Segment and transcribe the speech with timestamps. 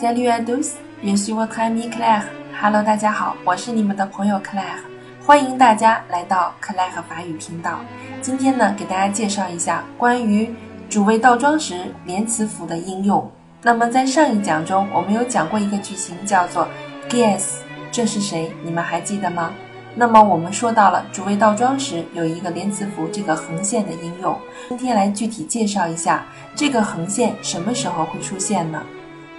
[0.00, 2.22] Salut à tous, je suis votre ami Claire.
[2.58, 4.80] Hello，大家好，我是你们的朋友 Claire，
[5.26, 7.80] 欢迎大家来到 Claire 法语频道。
[8.22, 10.50] 今天呢，给大家介绍一下关于
[10.88, 13.30] 主谓倒装时连词符的应用。
[13.60, 16.66] 那么在上一讲中，我们有讲过一个句型，叫做
[17.10, 17.56] Guess，
[17.92, 18.50] 这是谁？
[18.64, 19.50] 你们还记得吗？
[19.94, 24.34] 那么我们说到了主谓倒装时有一个连词符这个横线的应用，
[24.70, 26.24] 今天来具体介绍一下
[26.54, 28.82] 这个横线什么时候会出现呢？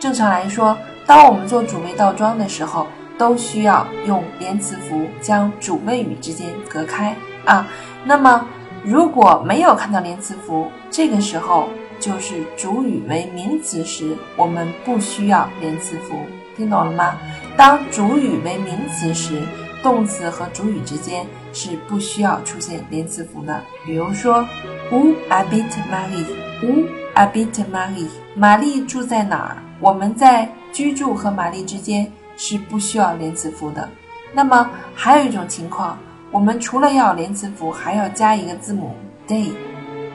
[0.00, 2.86] 正常来说，当我们做主谓倒装的时候，
[3.18, 7.68] 都需要用连词符将主谓语之间隔开啊。
[8.04, 8.46] 那么
[8.82, 11.68] 如果没有看到连词符，这个时候
[12.00, 16.16] 就是主语为名词时，我们不需要连词符，
[16.56, 17.14] 听懂了吗？
[17.54, 19.42] 当主语为名词时。
[19.82, 23.62] 动词和主语之间是不需要出现连词符的。
[23.86, 24.46] 比如说
[24.92, 26.84] ，Où habite Marie？Où
[27.20, 29.58] a b i t Marie 玛丽住在哪儿？
[29.78, 33.86] 我们在居住和玛丽之间是不需要连词符的。
[34.32, 35.98] 那么还有一种情况，
[36.30, 38.94] 我们除了要连词符，还要加一个字母
[39.28, 39.50] day，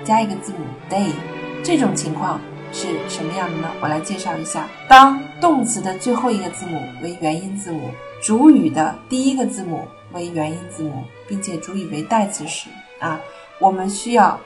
[0.03, 1.11] 加一个字母 day。
[1.63, 2.41] 这种情况
[2.73, 3.69] 是什么样的呢？
[3.81, 4.65] 我来介绍一下。
[4.87, 7.91] 当动词的最后一个字母为元音字母。
[8.19, 12.67] 主语的第一个字母为元音字母，并且主语为代词时
[12.99, 13.19] 啊，
[13.59, 14.39] 我们需要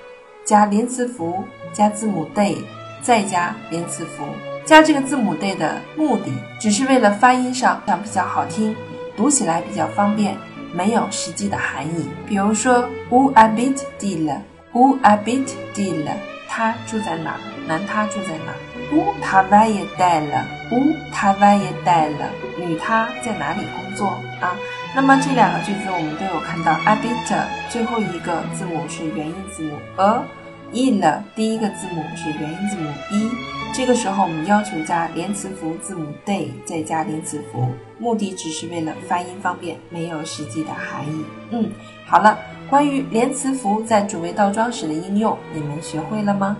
[0.50, 2.58] 加连词符，加字母 day，
[3.03, 4.23] 再加连词符。
[4.66, 8.75] 加这个字母 day 的目的，只是为了发音上上比较好听，
[9.16, 10.36] 读起来比较方便，
[10.73, 12.08] 没有实际的含义。
[12.27, 16.08] 比如说，Où habite il？Où habite il？
[16.47, 17.36] 他住在哪？
[17.67, 18.52] 男他住在哪
[18.92, 22.11] ？Où travaille il？Où travaille il？
[22.58, 24.08] 女她在哪里工作
[24.42, 24.58] 啊？
[24.95, 27.36] 那么这两个句子我们都有看到 a b i t
[27.70, 30.23] 最后一个字母是元音字母 a，
[30.71, 33.31] In 了第一个字母是元音字母 e。
[33.73, 37.67] 这个时候我们要求加连词符字母 day，再加连词符，
[37.97, 41.23] 目的只是为了发音方便，没有实际的含义。
[41.51, 41.71] 嗯，
[42.05, 42.37] 好了，
[42.69, 46.58] 关于连词符在主谓倒装时的应用，你们学会了吗？